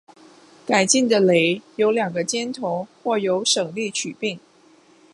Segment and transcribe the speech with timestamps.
[0.65, 4.39] 改进的耒有两个尖头或有省力曲柄。